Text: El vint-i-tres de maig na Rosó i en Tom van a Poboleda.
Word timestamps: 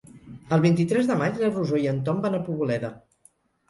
El 0.57 0.63
vint-i-tres 0.63 1.11
de 1.13 1.19
maig 1.21 1.39
na 1.43 1.53
Rosó 1.53 1.81
i 1.87 1.89
en 1.95 2.03
Tom 2.11 2.27
van 2.27 2.43
a 2.43 2.45
Poboleda. 2.51 2.95